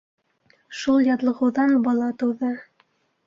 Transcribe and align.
Шул 0.77 1.03
яҙлығыуҙан 1.09 1.75
бала 1.89 2.09
тыуҙы. 2.23 2.49